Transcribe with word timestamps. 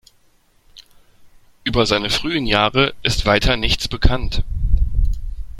Über 1.63 1.85
seine 1.85 2.09
frühen 2.09 2.47
Jahre 2.47 2.95
ist 3.03 3.27
weiter 3.27 3.55
nichts 3.55 3.87
bekannt. 3.87 4.43